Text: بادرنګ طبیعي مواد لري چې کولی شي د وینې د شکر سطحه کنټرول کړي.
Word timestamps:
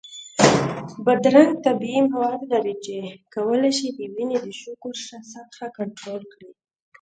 بادرنګ 1.05 1.51
طبیعي 1.65 2.01
مواد 2.11 2.41
لري 2.51 2.75
چې 2.85 2.97
کولی 3.33 3.71
شي 3.77 3.87
د 3.97 3.99
وینې 4.13 4.37
د 4.45 4.47
شکر 4.61 4.93
سطحه 5.31 5.67
کنټرول 5.77 6.21
کړي. 6.33 6.51